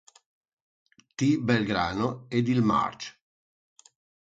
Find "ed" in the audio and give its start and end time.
2.27-2.47